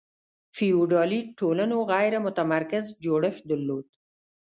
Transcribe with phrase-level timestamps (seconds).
[0.55, 3.85] فیوډالي ټولنو غیر متمرکز جوړښت درلود.